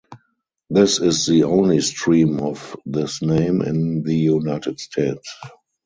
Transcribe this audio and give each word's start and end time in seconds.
This 0.71 0.99
is 0.99 1.27
the 1.27 1.43
only 1.43 1.79
stream 1.81 2.39
of 2.39 2.75
this 2.87 3.21
name 3.21 3.61
in 3.61 4.01
the 4.01 4.15
United 4.17 4.79
States. 4.79 5.35